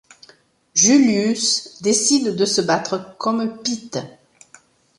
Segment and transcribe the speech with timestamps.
[0.73, 3.99] Julius décide de se battre comme Pete.